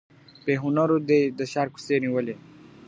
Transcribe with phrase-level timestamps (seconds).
[0.45, 2.35] بې هنرو دي د ښار کوڅې نیولي.